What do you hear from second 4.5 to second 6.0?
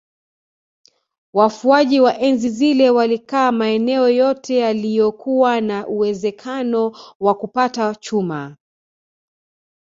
yaliyokuwa na